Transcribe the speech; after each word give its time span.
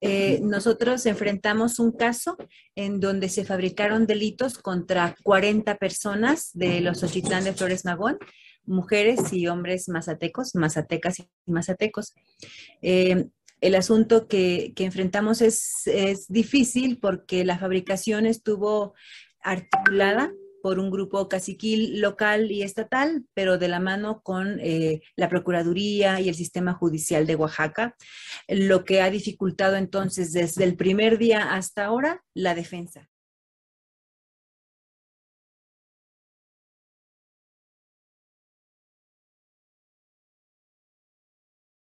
Eh, 0.00 0.40
nosotros 0.42 1.06
enfrentamos 1.06 1.78
un 1.78 1.92
caso 1.92 2.36
en 2.74 3.00
donde 3.00 3.28
se 3.28 3.44
fabricaron 3.44 4.06
delitos 4.06 4.58
contra 4.58 5.16
40 5.22 5.76
personas 5.78 6.50
de 6.52 6.80
los 6.80 7.02
Ochitlán 7.02 7.44
de 7.44 7.54
Flores 7.54 7.84
Magón, 7.84 8.18
mujeres 8.64 9.32
y 9.32 9.46
hombres 9.46 9.88
mazatecos, 9.88 10.54
mazatecas 10.54 11.20
y 11.20 11.28
mazatecos. 11.46 12.14
Eh, 12.82 13.26
el 13.60 13.74
asunto 13.74 14.28
que, 14.28 14.72
que 14.76 14.84
enfrentamos 14.84 15.40
es, 15.40 15.86
es 15.86 16.28
difícil 16.28 16.98
porque 16.98 17.44
la 17.44 17.58
fabricación 17.58 18.26
estuvo 18.26 18.94
articulada 19.40 20.30
por 20.66 20.80
un 20.80 20.90
grupo 20.90 21.28
caciquil 21.28 22.00
local 22.00 22.50
y 22.50 22.64
estatal, 22.64 23.24
pero 23.34 23.56
de 23.56 23.68
la 23.68 23.78
mano 23.78 24.20
con 24.24 24.58
eh, 24.58 25.00
la 25.14 25.28
Procuraduría 25.28 26.18
y 26.18 26.28
el 26.28 26.34
sistema 26.34 26.74
judicial 26.74 27.24
de 27.24 27.36
Oaxaca, 27.36 27.94
lo 28.48 28.84
que 28.84 29.00
ha 29.00 29.08
dificultado 29.08 29.76
entonces 29.76 30.32
desde 30.32 30.64
el 30.64 30.74
primer 30.74 31.18
día 31.18 31.54
hasta 31.54 31.84
ahora 31.84 32.24
la 32.34 32.56
defensa. 32.56 33.08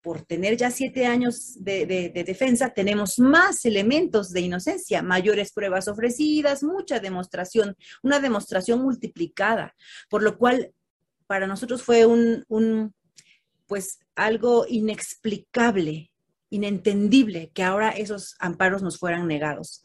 Por 0.07 0.23
tener 0.23 0.57
ya 0.57 0.71
siete 0.71 1.05
años 1.05 1.65
de, 1.65 1.85
de, 1.85 2.11
de, 2.11 2.23
defensa, 2.23 2.71
tenemos 2.71 3.19
más 3.19 3.65
elementos 3.65 4.31
de 4.31 4.43
inocencia, 4.43 5.03
mayores 5.03 5.51
pruebas 5.51 5.89
ofrecidas, 5.89 6.63
mucha 6.63 7.01
demostración, 7.01 7.75
una 8.05 8.21
demostración 8.21 8.81
multiplicada, 8.83 9.75
por 10.09 10.23
lo 10.23 10.39
cual 10.39 10.71
para 11.27 11.49
nosotros 11.49 11.83
fue 11.83 12.07
un 12.07 12.95
pues 13.67 13.99
algo 14.15 14.65
inexplicable, 14.69 16.13
inentendible 16.51 17.51
que 17.53 17.65
ahora 17.65 17.91
esos 17.91 18.37
amparos 18.39 18.83
nos 18.85 19.01
fueran 19.01 19.27
negados. 19.27 19.83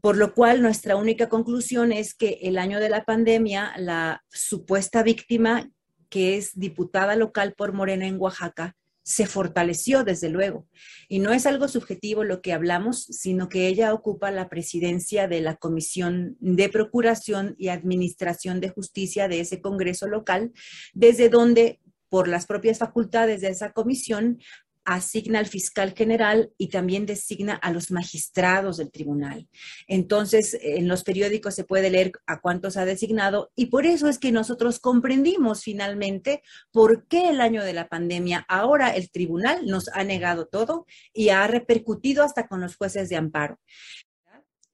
Por 0.00 0.16
lo 0.16 0.32
cual 0.32 0.62
nuestra 0.62 0.94
única 0.94 1.28
conclusión 1.28 1.90
es 1.90 2.14
que 2.14 2.38
el 2.42 2.56
año 2.56 2.78
de 2.78 2.88
la 2.88 3.04
pandemia, 3.04 3.72
la 3.78 4.22
supuesta 4.28 5.02
víctima, 5.02 5.68
que 6.08 6.36
es 6.36 6.52
diputada 6.54 7.16
local 7.16 7.54
por 7.56 7.72
Morena 7.72 8.06
en 8.06 8.20
Oaxaca, 8.20 8.76
se 9.04 9.26
fortaleció 9.26 10.02
desde 10.02 10.30
luego. 10.30 10.66
Y 11.08 11.20
no 11.20 11.32
es 11.32 11.46
algo 11.46 11.68
subjetivo 11.68 12.24
lo 12.24 12.40
que 12.40 12.52
hablamos, 12.52 13.04
sino 13.04 13.48
que 13.48 13.68
ella 13.68 13.92
ocupa 13.92 14.30
la 14.30 14.48
presidencia 14.48 15.28
de 15.28 15.42
la 15.42 15.56
Comisión 15.56 16.36
de 16.40 16.70
Procuración 16.70 17.54
y 17.58 17.68
Administración 17.68 18.60
de 18.60 18.70
Justicia 18.70 19.28
de 19.28 19.40
ese 19.40 19.60
Congreso 19.60 20.08
local, 20.08 20.52
desde 20.94 21.28
donde 21.28 21.80
por 22.08 22.28
las 22.28 22.46
propias 22.46 22.78
facultades 22.78 23.40
de 23.40 23.48
esa 23.48 23.72
comisión 23.72 24.38
asigna 24.84 25.38
al 25.38 25.46
fiscal 25.46 25.94
general 25.94 26.52
y 26.58 26.68
también 26.68 27.06
designa 27.06 27.54
a 27.54 27.72
los 27.72 27.90
magistrados 27.90 28.76
del 28.76 28.90
tribunal. 28.90 29.48
Entonces, 29.86 30.58
en 30.60 30.88
los 30.88 31.04
periódicos 31.04 31.54
se 31.54 31.64
puede 31.64 31.90
leer 31.90 32.12
a 32.26 32.40
cuántos 32.40 32.76
ha 32.76 32.84
designado 32.84 33.50
y 33.54 33.66
por 33.66 33.86
eso 33.86 34.08
es 34.08 34.18
que 34.18 34.32
nosotros 34.32 34.80
comprendimos 34.80 35.62
finalmente 35.62 36.42
por 36.72 37.06
qué 37.06 37.28
el 37.28 37.40
año 37.40 37.64
de 37.64 37.72
la 37.72 37.88
pandemia 37.88 38.44
ahora 38.48 38.94
el 38.94 39.10
tribunal 39.10 39.66
nos 39.66 39.88
ha 39.88 40.04
negado 40.04 40.46
todo 40.46 40.86
y 41.12 41.30
ha 41.30 41.46
repercutido 41.46 42.22
hasta 42.22 42.46
con 42.46 42.60
los 42.60 42.76
jueces 42.76 43.08
de 43.08 43.16
amparo. 43.16 43.58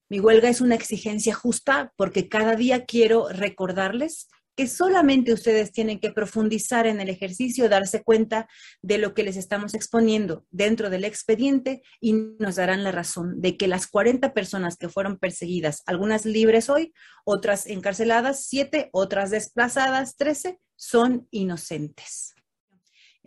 Mi 0.09 0.19
huelga 0.19 0.49
es 0.49 0.61
una 0.61 0.75
exigencia 0.75 1.35
justa 1.35 1.93
porque 1.97 2.29
cada 2.29 2.57
día 2.57 2.85
quiero 2.85 3.29
recordarles 3.29 4.29
que 4.61 4.67
solamente 4.67 5.33
ustedes 5.33 5.73
tienen 5.73 5.99
que 6.01 6.13
profundizar 6.13 6.87
en 6.87 7.01
el 7.01 7.09
ejercicio, 7.09 7.71
darse 7.71 8.03
cuenta 8.03 8.47
de 8.83 8.99
lo 8.99 9.15
que 9.15 9.23
les 9.23 9.39
estamos 9.39 9.73
exponiendo 9.73 10.45
dentro 10.51 10.91
del 10.91 11.07
expediente 11.07 11.81
y 11.99 12.13
nos 12.13 12.57
darán 12.57 12.85
la 12.85 12.93
razón 12.93 13.41
de 13.41 13.57
que 13.57 13.69
las 13.69 13.87
40 13.87 14.35
personas 14.35 14.77
que 14.77 14.91
fueron 14.91 15.19
perseguidas, 15.19 15.83
algunas 15.87 16.27
libres 16.27 16.69
hoy, 16.69 16.93
otras 17.25 17.67
encarceladas, 17.67 18.45
siete, 18.45 18.91
otras 18.93 19.31
desplazadas, 19.31 20.17
13, 20.17 20.61
son 20.77 21.27
inocentes. 21.31 22.35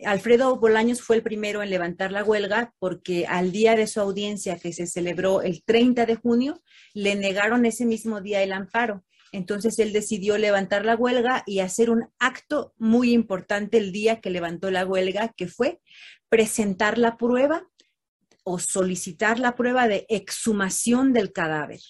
Alfredo 0.04 0.56
Bolaños 0.60 1.02
fue 1.02 1.16
el 1.16 1.24
primero 1.24 1.64
en 1.64 1.70
levantar 1.70 2.12
la 2.12 2.22
huelga 2.22 2.72
porque 2.78 3.26
al 3.26 3.50
día 3.50 3.74
de 3.74 3.88
su 3.88 4.00
audiencia 4.00 4.56
que 4.60 4.72
se 4.72 4.86
celebró 4.86 5.42
el 5.42 5.64
30 5.64 6.06
de 6.06 6.14
junio, 6.14 6.62
le 6.92 7.16
negaron 7.16 7.66
ese 7.66 7.86
mismo 7.86 8.20
día 8.20 8.40
el 8.40 8.52
amparo 8.52 9.04
entonces 9.34 9.80
él 9.80 9.92
decidió 9.92 10.38
levantar 10.38 10.84
la 10.84 10.94
huelga 10.94 11.42
y 11.44 11.58
hacer 11.58 11.90
un 11.90 12.08
acto 12.20 12.72
muy 12.78 13.12
importante 13.12 13.78
el 13.78 13.90
día 13.90 14.20
que 14.20 14.30
levantó 14.30 14.70
la 14.70 14.86
huelga, 14.86 15.34
que 15.36 15.48
fue 15.48 15.80
presentar 16.28 16.98
la 16.98 17.16
prueba 17.16 17.68
o 18.44 18.60
solicitar 18.60 19.40
la 19.40 19.56
prueba 19.56 19.88
de 19.88 20.06
exhumación 20.08 21.12
del 21.12 21.32
cadáver. 21.32 21.80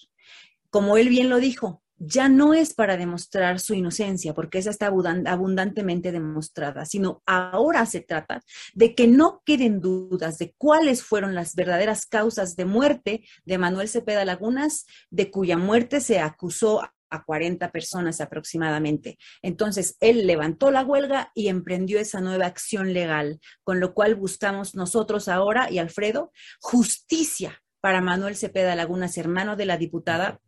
Como 0.70 0.96
él 0.96 1.10
bien 1.10 1.28
lo 1.28 1.38
dijo, 1.38 1.82
ya 1.98 2.28
no 2.28 2.54
es 2.54 2.74
para 2.74 2.96
demostrar 2.96 3.60
su 3.60 3.74
inocencia, 3.74 4.34
porque 4.34 4.58
esa 4.58 4.70
está 4.70 4.86
abundantemente 4.86 6.12
demostrada, 6.12 6.84
sino 6.86 7.22
ahora 7.26 7.86
se 7.86 8.00
trata 8.00 8.42
de 8.74 8.94
que 8.94 9.06
no 9.06 9.42
queden 9.44 9.80
dudas 9.80 10.38
de 10.38 10.54
cuáles 10.58 11.02
fueron 11.02 11.34
las 11.34 11.54
verdaderas 11.54 12.06
causas 12.06 12.56
de 12.56 12.64
muerte 12.64 13.24
de 13.44 13.58
Manuel 13.58 13.88
Cepeda 13.88 14.24
Lagunas, 14.24 14.86
de 15.10 15.30
cuya 15.30 15.56
muerte 15.56 16.00
se 16.00 16.18
acusó 16.18 16.82
a 17.14 17.24
40 17.24 17.70
personas 17.70 18.20
aproximadamente. 18.20 19.18
Entonces, 19.42 19.96
él 20.00 20.26
levantó 20.26 20.70
la 20.70 20.82
huelga 20.82 21.30
y 21.34 21.48
emprendió 21.48 21.98
esa 21.98 22.20
nueva 22.20 22.46
acción 22.46 22.92
legal, 22.92 23.40
con 23.62 23.80
lo 23.80 23.94
cual 23.94 24.14
buscamos 24.14 24.74
nosotros 24.74 25.28
ahora 25.28 25.70
y 25.70 25.78
Alfredo 25.78 26.32
justicia 26.60 27.62
para 27.80 28.00
Manuel 28.00 28.36
Cepeda 28.36 28.74
Lagunas, 28.74 29.18
hermano 29.18 29.56
de 29.56 29.66
la 29.66 29.76
diputada, 29.76 30.40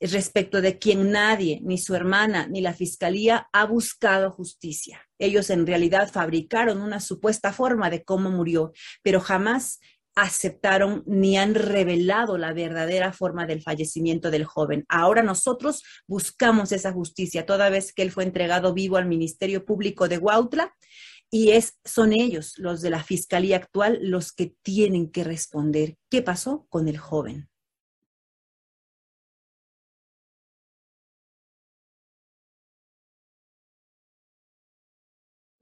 respecto 0.00 0.60
de 0.60 0.78
quien 0.78 1.10
nadie, 1.10 1.60
ni 1.62 1.78
su 1.78 1.94
hermana, 1.94 2.46
ni 2.46 2.60
la 2.60 2.72
fiscalía 2.72 3.48
ha 3.52 3.64
buscado 3.64 4.30
justicia. 4.30 5.02
Ellos 5.18 5.50
en 5.50 5.66
realidad 5.66 6.10
fabricaron 6.10 6.80
una 6.80 7.00
supuesta 7.00 7.52
forma 7.52 7.90
de 7.90 8.04
cómo 8.04 8.30
murió, 8.30 8.72
pero 9.02 9.20
jamás 9.20 9.80
aceptaron 10.22 11.02
ni 11.06 11.36
han 11.36 11.54
revelado 11.54 12.38
la 12.38 12.52
verdadera 12.52 13.12
forma 13.12 13.46
del 13.46 13.62
fallecimiento 13.62 14.30
del 14.30 14.44
joven. 14.44 14.84
Ahora 14.88 15.22
nosotros 15.22 15.82
buscamos 16.06 16.72
esa 16.72 16.92
justicia, 16.92 17.46
toda 17.46 17.70
vez 17.70 17.92
que 17.92 18.02
él 18.02 18.10
fue 18.10 18.24
entregado 18.24 18.74
vivo 18.74 18.96
al 18.96 19.06
Ministerio 19.06 19.64
Público 19.64 20.08
de 20.08 20.18
Huautla 20.18 20.74
y 21.30 21.50
es, 21.50 21.78
son 21.84 22.12
ellos, 22.12 22.54
los 22.56 22.80
de 22.80 22.90
la 22.90 23.02
Fiscalía 23.02 23.56
actual, 23.56 23.98
los 24.02 24.32
que 24.32 24.54
tienen 24.62 25.10
que 25.10 25.24
responder 25.24 25.96
qué 26.10 26.22
pasó 26.22 26.66
con 26.70 26.88
el 26.88 26.98
joven. 26.98 27.48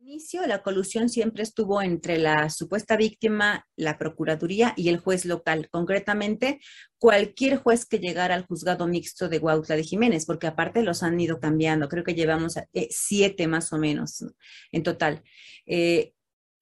Inicio, 0.06 0.46
la 0.46 0.62
colusión 0.62 1.08
siempre 1.08 1.42
estuvo 1.42 1.82
entre 1.82 2.18
la 2.18 2.48
supuesta 2.48 2.96
víctima, 2.96 3.66
la 3.74 3.98
Procuraduría 3.98 4.72
y 4.76 4.88
el 4.88 4.98
juez 4.98 5.24
local, 5.24 5.68
concretamente 5.68 6.60
cualquier 6.98 7.56
juez 7.56 7.86
que 7.86 7.98
llegara 7.98 8.36
al 8.36 8.46
juzgado 8.46 8.86
mixto 8.86 9.28
de 9.28 9.38
Guautla 9.38 9.74
de 9.74 9.82
Jiménez, 9.82 10.24
porque 10.24 10.46
aparte 10.46 10.82
los 10.82 11.02
han 11.02 11.18
ido 11.18 11.40
cambiando, 11.40 11.88
creo 11.88 12.04
que 12.04 12.14
llevamos 12.14 12.56
eh, 12.56 12.86
siete 12.90 13.48
más 13.48 13.72
o 13.72 13.78
menos 13.78 14.24
en 14.70 14.82
total. 14.84 15.24
Eh, 15.66 16.12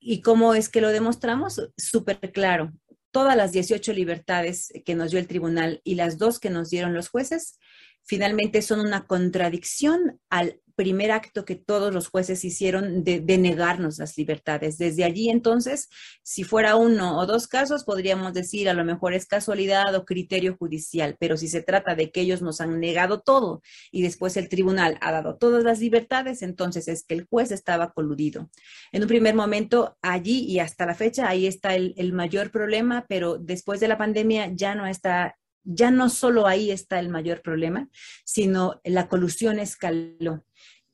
¿Y 0.01 0.23
cómo 0.23 0.55
es 0.55 0.71
que 0.71 0.81
lo 0.81 0.89
demostramos? 0.89 1.69
Súper 1.77 2.33
claro. 2.33 2.73
Todas 3.11 3.37
las 3.37 3.53
18 3.53 3.93
libertades 3.93 4.73
que 4.87 4.95
nos 4.95 5.11
dio 5.11 5.21
el 5.21 5.27
tribunal 5.27 5.83
y 5.85 5.97
las 5.97 6.17
dos 6.17 6.41
que 6.41 6.49
nos 6.49 6.71
dieron 6.71 6.95
los 6.95 7.11
jueces, 7.11 7.59
finalmente 8.05 8.63
son 8.63 8.81
una 8.81 9.07
contradicción 9.07 10.19
al 10.31 10.61
primer 10.75 11.11
acto 11.13 11.45
que 11.45 11.57
todos 11.57 11.93
los 11.93 12.09
jueces 12.09 12.45
hicieron 12.45 13.05
de, 13.05 13.21
negarnos 13.39 13.99
las 13.99 14.17
libertades. 14.17 14.79
Desde 14.79 15.05
allí 15.05 15.31
entonces, 15.31 15.89
si 16.23 16.45
fuera 16.45 16.77
uno 16.77 17.19
o 17.19 17.27
dos 17.27 17.49
casos, 17.49 17.85
podríamos 17.85 18.33
decir 18.33 18.69
a 18.69 18.75
lo 18.75 18.85
mejor 18.85 19.15
es 19.15 19.27
casualidad 19.27 19.95
o 19.95 20.05
criterio 20.05 20.57
judicial, 20.57 21.17
pero 21.19 21.37
si 21.37 21.49
se 21.49 21.63
trata 21.63 21.95
de 21.95 22.11
que 22.11 22.21
ellos 22.21 22.43
nos 22.43 22.61
han 22.61 22.81
negado 22.81 23.21
todo 23.21 23.63
y 23.91 24.03
después 24.03 24.37
el 24.37 24.49
tribunal 24.49 24.99
ha 25.01 25.13
dado 25.13 25.37
todas 25.37 25.65
las 25.65 25.81
libertades, 25.81 26.43
entonces 26.43 26.89
es 26.89 27.05
que 27.05 27.15
el 27.15 27.27
juez 27.27 27.51
estaba 27.51 27.93
coludido. 27.93 28.51
En 28.93 29.03
un 29.03 29.09
primer 29.09 29.35
momento, 29.35 29.97
allí 30.03 30.45
y 30.45 30.59
hasta 30.59 30.87
la 30.87 30.95
fecha, 30.95 31.29
ahí 31.29 31.47
está 31.47 31.75
el, 31.75 32.13
mayor 32.13 32.51
problema, 32.51 33.07
pero 33.09 33.39
después 33.39 33.81
de 33.81 33.89
la 33.89 33.99
pandemia 33.99 34.51
ya 34.55 34.75
no 34.75 34.87
está 34.87 35.37
ya 35.65 35.91
no 35.91 36.11
solo 36.11 36.47
ahí 36.47 36.71
está 36.71 36.99
el 37.01 37.09
mayor 37.09 37.43
problema, 37.43 37.89
sino 38.25 38.81
la 38.85 39.09
colusión 39.09 39.59
escaló. 39.59 40.45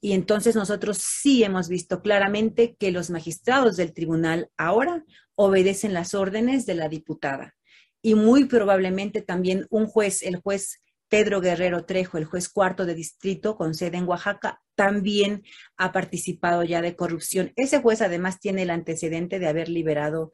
Y 0.00 0.12
entonces 0.12 0.56
nosotros 0.56 0.98
sí 0.98 1.44
hemos 1.44 1.68
visto 1.68 2.00
claramente 2.00 2.76
que 2.78 2.90
los 2.90 3.10
magistrados 3.10 3.76
del 3.76 3.92
tribunal 3.92 4.48
ahora 4.56 5.04
obedecen 5.34 5.92
las 5.92 6.14
órdenes 6.14 6.64
de 6.64 6.74
la 6.74 6.88
diputada. 6.88 7.54
Y 8.02 8.14
muy 8.14 8.46
probablemente 8.46 9.20
también 9.20 9.66
un 9.68 9.86
juez, 9.86 10.22
el 10.22 10.36
juez 10.36 10.80
Pedro 11.10 11.40
Guerrero 11.40 11.84
Trejo, 11.84 12.16
el 12.16 12.24
juez 12.24 12.48
cuarto 12.48 12.86
de 12.86 12.94
distrito 12.94 13.56
con 13.56 13.74
sede 13.74 13.98
en 13.98 14.08
Oaxaca, 14.08 14.62
también 14.76 15.42
ha 15.76 15.92
participado 15.92 16.62
ya 16.62 16.80
de 16.80 16.96
corrupción. 16.96 17.52
Ese 17.56 17.82
juez 17.82 18.00
además 18.00 18.40
tiene 18.40 18.62
el 18.62 18.70
antecedente 18.70 19.38
de 19.38 19.48
haber 19.48 19.68
liberado 19.68 20.32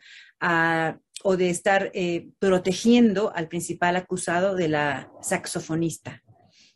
o 1.24 1.36
de 1.36 1.50
estar 1.50 1.90
eh, 1.94 2.28
protegiendo 2.38 3.32
al 3.34 3.48
principal 3.48 3.96
acusado 3.96 4.54
de 4.54 4.68
la 4.68 5.10
saxofonista. 5.22 6.22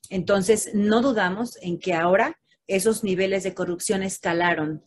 Entonces, 0.09 0.71
no 0.75 1.03
dudamos 1.03 1.59
en 1.63 1.79
que 1.79 1.95
ahora 1.95 2.37
esos 2.67 3.05
niveles 3.05 3.43
de 3.43 3.55
corrupción 3.55 4.03
escalaron. 4.03 4.83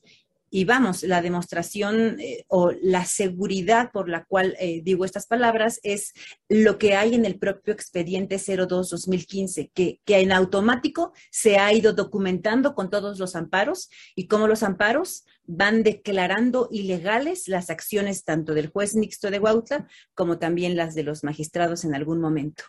Y 0.55 0.65
vamos, 0.65 1.01
la 1.01 1.23
demostración 1.23 2.19
eh, 2.19 2.45
o 2.47 2.71
la 2.79 3.05
seguridad 3.05 3.91
por 3.91 4.07
la 4.07 4.23
cual 4.23 4.55
eh, 4.59 4.81
digo 4.83 5.03
estas 5.03 5.25
palabras 5.25 5.79
es 5.81 6.13
lo 6.47 6.77
que 6.77 6.95
hay 6.95 7.15
en 7.15 7.25
el 7.25 7.39
propio 7.39 7.73
expediente 7.73 8.35
02-2015, 8.35 9.71
que, 9.73 9.99
que 10.05 10.19
en 10.19 10.31
automático 10.31 11.11
se 11.31 11.57
ha 11.57 11.73
ido 11.73 11.93
documentando 11.93 12.75
con 12.75 12.91
todos 12.91 13.17
los 13.17 13.35
amparos 13.35 13.89
y 14.15 14.27
cómo 14.27 14.47
los 14.47 14.61
amparos 14.61 15.25
van 15.45 15.81
declarando 15.81 16.69
ilegales 16.71 17.47
las 17.47 17.71
acciones 17.71 18.23
tanto 18.23 18.53
del 18.53 18.67
juez 18.67 18.93
mixto 18.93 19.31
de 19.31 19.39
Huautla 19.39 19.87
como 20.13 20.37
también 20.37 20.75
las 20.77 20.93
de 20.93 21.01
los 21.01 21.23
magistrados 21.23 21.83
en 21.83 21.95
algún 21.95 22.21
momento. 22.21 22.65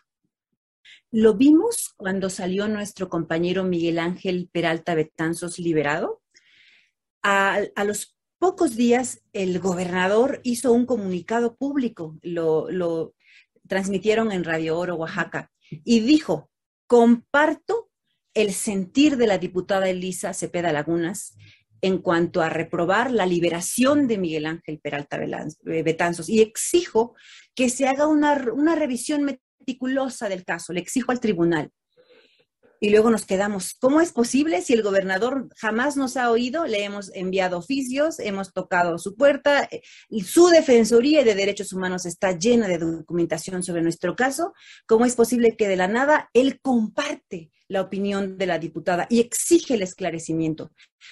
Lo 1.11 1.35
vimos 1.35 1.93
cuando 1.99 2.31
salió 2.31 2.67
nuestro 2.67 3.11
compañero 3.11 3.63
Miguel 3.63 3.99
Ángel 3.99 4.49
Peralta 4.51 4.95
Betanzos 4.95 5.59
liberado. 5.59 6.23
A, 7.27 7.63
los 7.87 8.15
pocos 8.39 8.77
días, 8.77 9.23
el 9.33 9.59
gobernador 9.59 10.41
hizo 10.45 10.73
un 10.73 10.85
comunicado 10.85 11.57
público, 11.57 12.19
lo, 12.21 13.15
transmitieron 13.67 14.31
en 14.31 14.45
Radio 14.45 14.79
Oro, 14.79 14.97
Oaxaca, 14.97 15.51
y 15.71 16.01
dijo, 16.01 16.51
comparto 16.87 17.89
el 18.35 18.53
sentir 18.53 19.17
de 19.17 19.27
la 19.27 19.39
diputada 19.39 19.89
Elisa 19.89 20.35
Cepeda 20.35 20.71
Lagunas 20.71 21.35
en 21.81 21.97
cuanto 21.97 22.43
a 22.43 22.51
reprobar 22.51 23.11
la 23.11 23.25
liberación 23.25 24.07
de 24.07 24.19
Miguel 24.19 24.45
Ángel 24.45 24.79
Peralta 24.81 25.19
Betanzos 25.63 26.29
y 26.29 26.43
exijo 26.43 27.15
que 27.55 27.71
se 27.71 27.87
haga 27.87 28.07
una 28.07 28.75
revisión 28.75 29.23
meticulosa 29.23 30.29
del 30.29 30.45
caso, 30.45 30.75
le 30.75 30.81
exijo 30.81 31.11
al 31.11 31.21
tribunal. 31.21 31.73
Y 32.85 32.91
luego 32.91 33.09
nos 33.09 33.25
quedamos, 33.25 33.73
¿cómo 33.81 34.03
es 34.03 34.13
posible 34.13 34.61
si 34.61 34.75
el 34.75 34.83
gobernador 34.83 35.49
jamás 35.57 35.97
nos 35.97 36.19
ha 36.19 36.31
oído? 36.31 36.67
Le 36.67 36.85
hemos 36.85 37.11
enviado 37.15 37.57
oficios, 37.57 38.19
hemos 38.19 38.53
tocado 38.53 38.99
su 38.99 39.17
puerta, 39.17 39.67
eh, 39.71 39.81
su 40.23 40.49
Defensoría 40.49 41.25
de 41.25 41.35
Derechos 41.35 41.73
Humanos 41.73 42.05
está 42.05 42.33
llena 42.33 42.69
de 42.69 42.77
documentación 42.77 43.63
sobre 43.63 43.81
nuestro 43.81 44.15
caso. 44.15 44.53
¿Cómo 44.87 45.07
es 45.07 45.17
posible 45.17 45.57
que 45.57 45.67
de 45.67 45.77
la 45.77 45.89
nada 45.89 46.29
él 46.35 46.61
comparte 46.61 47.51
la 47.69 47.81
opinión 47.81 48.37
de 48.37 48.45
la 48.45 48.59
diputada 48.59 49.07
y 49.09 49.21
exige 49.21 49.77
el 49.77 49.83
esclarecimiento? 49.83 50.71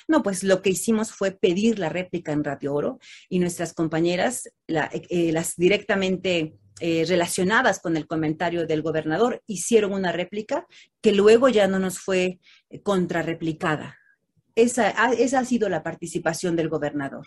No, 0.08 0.22
pues 0.22 0.44
lo 0.44 0.60
que 0.60 0.68
hicimos 0.68 1.10
fue 1.12 1.30
pedir 1.30 1.78
la 1.78 1.88
réplica 1.88 2.32
en 2.32 2.44
Radio 2.44 2.74
Oro 2.74 2.98
y 3.30 3.38
nuestras 3.38 3.72
compañeras, 3.72 4.46
eh, 4.68 5.32
las 5.32 5.56
directamente 5.56 6.52
eh, 6.80 7.04
relacionadas 7.06 7.80
con 7.80 7.96
el 7.96 8.06
comentario 8.06 8.66
del 8.66 8.82
gobernador 8.82 9.42
hicieron 9.46 9.92
una 9.92 10.10
réplica 10.12 10.66
que 11.00 11.12
luego 11.12 11.48
ya 11.48 11.68
no 11.68 11.78
nos 11.78 11.98
fue 11.98 12.40
eh, 12.70 12.82
contrarreplicada. 12.82 13.98
Esa, 14.54 14.90
esa 15.12 15.40
ha 15.40 15.44
sido 15.44 15.68
la 15.68 15.82
participación 15.82 16.56
del 16.56 16.68
gobernador. 16.68 17.26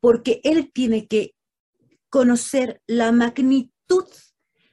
Porque 0.00 0.40
él 0.44 0.70
tiene 0.72 1.08
que 1.08 1.34
conocer 2.08 2.80
la 2.86 3.12
magnitud 3.12 4.06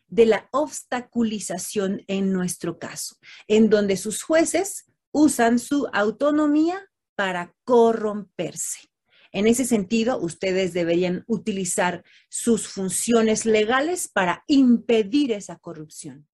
de 0.07 0.25
la 0.25 0.47
obstaculización 0.51 2.03
en 2.07 2.31
nuestro 2.31 2.79
caso, 2.79 3.17
en 3.47 3.69
donde 3.69 3.97
sus 3.97 4.23
jueces 4.23 4.85
usan 5.17 5.59
su 5.59 5.87
autonomía 5.93 6.91
para 7.15 7.55
corromperse. 7.63 8.89
En 9.31 9.47
ese 9.47 9.63
sentido, 9.63 10.19
ustedes 10.19 10.73
deberían 10.73 11.23
utilizar 11.25 12.03
sus 12.29 12.67
funciones 12.67 13.45
legales 13.45 14.09
para 14.09 14.43
impedir 14.47 15.31
esa 15.31 15.57
corrupción. 15.57 16.27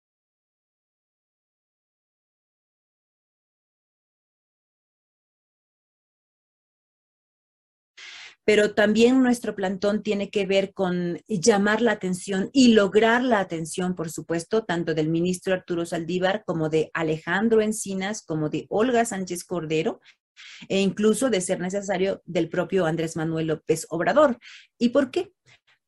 Pero 8.45 8.73
también 8.73 9.21
nuestro 9.21 9.55
plantón 9.55 10.01
tiene 10.01 10.29
que 10.29 10.45
ver 10.45 10.73
con 10.73 11.19
llamar 11.27 11.81
la 11.81 11.91
atención 11.91 12.49
y 12.53 12.73
lograr 12.73 13.23
la 13.23 13.39
atención, 13.39 13.95
por 13.95 14.09
supuesto, 14.09 14.63
tanto 14.63 14.93
del 14.93 15.09
ministro 15.09 15.53
Arturo 15.53 15.85
Saldívar 15.85 16.43
como 16.45 16.69
de 16.69 16.89
Alejandro 16.93 17.61
Encinas, 17.61 18.23
como 18.23 18.49
de 18.49 18.65
Olga 18.69 19.05
Sánchez 19.05 19.43
Cordero, 19.43 20.01
e 20.69 20.79
incluso 20.79 21.29
de 21.29 21.41
ser 21.41 21.59
necesario 21.59 22.21
del 22.25 22.49
propio 22.49 22.85
Andrés 22.85 23.15
Manuel 23.15 23.47
López 23.47 23.85
Obrador. 23.89 24.37
¿Y 24.79 24.89
por 24.89 25.11
qué? 25.11 25.31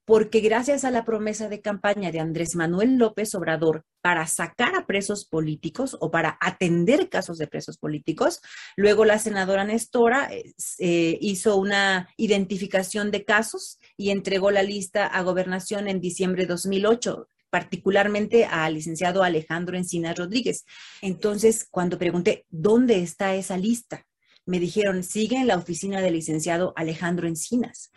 Porque 0.06 0.42
gracias 0.42 0.84
a 0.84 0.92
la 0.92 1.06
promesa 1.06 1.48
de 1.48 1.62
campaña 1.62 2.12
de 2.12 2.20
Andrés 2.20 2.56
Manuel 2.56 2.98
López 2.98 3.34
Obrador 3.36 3.86
para 4.02 4.28
sacar 4.28 4.76
a 4.76 4.86
presos 4.86 5.26
políticos 5.26 5.96
o 6.00 6.12
para 6.12 6.38
atender 6.42 7.10
casos 7.10 7.38
de 7.38 7.48
presos 7.48 7.78
políticos, 7.78 8.42
luego 8.76 9.06
la 9.06 9.20
senadora 9.20 9.64
Nestora 9.64 10.30
eh, 10.80 11.18
hizo 11.22 11.56
una 11.56 12.10
identificación 12.18 13.12
de 13.12 13.24
casos 13.24 13.80
y 13.96 14.10
entregó 14.10 14.52
la 14.52 14.64
lista 14.64 15.08
a 15.08 15.22
gobernación 15.22 15.88
en 15.88 16.02
diciembre 16.02 16.44
de 16.44 16.50
2008 16.50 17.28
particularmente 17.50 18.46
al 18.46 18.74
licenciado 18.74 19.22
Alejandro 19.22 19.78
Encinas 19.78 20.18
Rodríguez. 20.18 20.66
Entonces, 21.04 21.68
cuando 21.70 22.00
pregunté, 22.00 22.48
¿dónde 22.50 23.04
está 23.04 23.36
esa 23.36 23.58
lista? 23.58 24.08
Me 24.44 24.60
dijeron, 24.60 25.04
sigue 25.04 25.38
en 25.38 25.46
la 25.46 25.58
oficina 25.58 26.02
del 26.02 26.16
licenciado 26.16 26.74
Alejandro 26.76 27.28
Encinas 27.28 27.92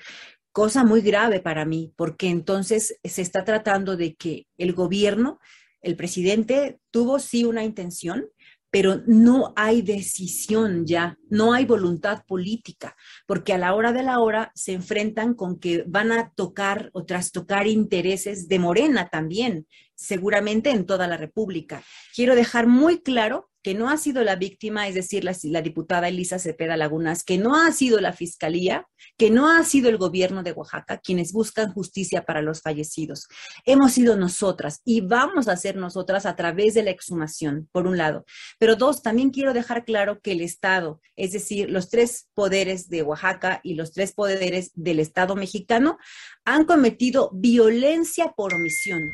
cosa 0.57 0.85
muy 0.85 1.03
grave 1.03 1.41
para 1.41 1.67
mí, 1.67 1.93
porque 1.97 2.31
entonces 2.31 2.99
se 3.05 3.21
está 3.21 3.45
tratando 3.45 3.95
de 3.95 4.15
que 4.15 4.47
el 4.57 4.73
gobierno, 4.73 5.39
el 5.83 5.97
presidente, 5.97 6.79
tuvo 6.91 7.19
sí 7.19 7.45
una 7.45 7.63
intención, 7.63 8.25
pero 8.71 9.03
no 9.07 9.53
hay 9.55 9.83
decisión 9.83 10.87
ya, 10.87 11.19
no 11.29 11.53
hay 11.53 11.67
voluntad 11.67 12.25
política, 12.27 12.97
porque 13.27 13.53
a 13.53 13.59
la 13.59 13.75
hora 13.75 13.93
de 13.93 14.03
la 14.03 14.19
hora 14.21 14.51
se 14.55 14.73
enfrentan 14.73 15.35
con 15.35 15.61
que 15.61 15.85
van 15.87 16.11
a 16.11 16.31
tocar 16.31 16.89
o 16.95 17.05
trastocar 17.05 17.67
intereses 17.67 18.49
de 18.49 18.59
Morena 18.59 19.11
también, 19.11 19.67
seguramente 19.95 20.71
en 20.71 20.87
toda 20.87 21.07
la 21.07 21.19
República. 21.19 21.83
Quiero 22.15 22.35
dejar 22.35 22.67
muy 22.67 23.03
claro 23.03 23.51
que 23.67 23.75
no 23.75 23.91
ha 23.91 23.97
sido 23.97 24.23
la 24.23 24.37
víctima, 24.37 24.87
es 24.87 24.95
decir, 24.95 25.25
la, 25.25 25.61
diputada 25.61 26.07
Elisa 26.07 26.39
Cepeda 26.39 26.77
Lagunas, 26.77 27.25
que 27.25 27.37
no 27.37 27.57
ha 27.57 27.73
sido 27.73 28.01
la 28.01 28.13
fiscalía, 28.13 28.87
que 29.19 29.29
no 29.29 29.51
ha 29.51 29.65
sido 29.65 29.89
el 29.89 29.97
gobierno 29.97 30.45
de 30.45 30.53
Oaxaca 30.53 30.99
quienes 30.99 31.33
buscan 31.33 31.73
justicia 31.73 32.25
para 32.25 32.43
los 32.43 32.63
fallecidos. 32.63 33.27
Hemos 33.65 33.91
sido 33.91 34.17
nosotras 34.17 34.83
y 34.85 35.01
vamos 35.01 35.49
a 35.49 35.57
ser 35.57 35.75
nosotras 35.75 36.27
a 36.27 36.37
través 36.37 36.75
de 36.75 36.85
la 36.85 36.93
exhumación, 36.93 37.69
por 37.73 37.89
un 37.89 37.97
lado. 37.97 38.25
Pero 38.61 38.77
dos, 38.77 39.03
también 39.03 39.31
quiero 39.31 39.53
dejar 39.53 39.85
claro 39.85 40.21
que 40.21 40.31
el 40.31 40.43
Estado, 40.43 41.01
es 41.17 41.33
decir, 41.33 41.69
los 41.69 41.91
tres 41.91 42.29
poderes 42.35 42.89
de 42.89 43.03
Oaxaca 43.03 43.59
y 43.65 43.75
los 43.75 43.91
tres 43.91 44.13
poderes 44.13 44.71
del 44.77 45.01
Estado 45.01 45.35
mexicano, 45.35 45.99
han 46.45 46.67
cometido 46.67 47.33
violencia 47.35 48.33
por 48.37 48.55
omisión. 48.55 49.11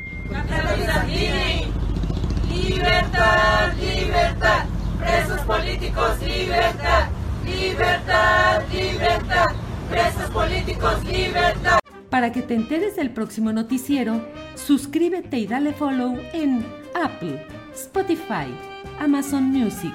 Libertad, 2.83 3.75
libertad, 3.77 4.65
presos 4.99 5.41
políticos, 5.43 6.21
libertad, 6.21 7.09
libertad, 7.45 8.62
libertad, 8.73 9.47
presos 9.89 10.31
políticos, 10.31 11.05
libertad. 11.05 11.79
Para 12.11 12.33
que 12.33 12.43
te 12.43 12.57
enteres 12.57 12.97
del 12.97 13.11
próximo 13.11 13.53
noticiero, 13.53 14.21
suscríbete 14.57 15.39
y 15.39 15.47
dale 15.47 15.73
follow 15.73 16.19
en 16.33 16.67
Apple, 17.01 17.47
Spotify, 17.73 18.53
Amazon 18.99 19.45
Music, 19.45 19.95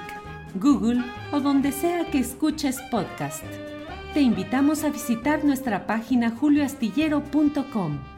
Google 0.54 1.04
o 1.30 1.40
donde 1.40 1.72
sea 1.72 2.06
que 2.10 2.20
escuches 2.20 2.80
podcast. 2.90 3.44
Te 4.14 4.22
invitamos 4.22 4.84
a 4.84 4.88
visitar 4.88 5.44
nuestra 5.44 5.86
página 5.86 6.30
julioastillero.com. 6.30 8.17